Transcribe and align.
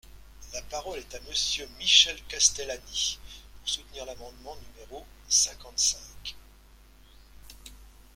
La 0.53 0.63
parole 0.63 0.97
est 0.97 1.13
à 1.13 1.19
Monsieur 1.29 1.69
Michel 1.77 2.19
Castellani, 2.27 3.19
pour 3.59 3.69
soutenir 3.69 4.03
l’amendement 4.07 4.57
no 4.89 5.05
cinquante-cinq. 5.29 6.35